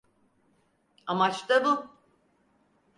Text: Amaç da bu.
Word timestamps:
Amaç 1.07 1.49
da 1.49 1.65
bu. 1.65 1.89